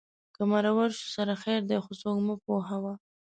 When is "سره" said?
1.15-1.33